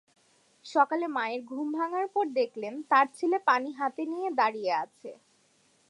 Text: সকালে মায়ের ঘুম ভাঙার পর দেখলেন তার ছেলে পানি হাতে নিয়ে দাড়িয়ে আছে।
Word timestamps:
সকালে 0.65 1.05
মায়ের 1.07 1.41
ঘুম 1.45 1.67
ভাঙার 1.77 2.07
পর 2.13 2.25
দেখলেন 2.33 2.73
তার 2.91 3.07
ছেলে 3.17 3.37
পানি 3.47 3.69
হাতে 3.79 4.03
নিয়ে 4.05 4.29
দাড়িয়ে 4.39 4.71
আছে। 4.83 5.09